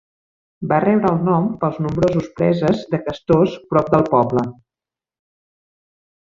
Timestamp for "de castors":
2.95-3.59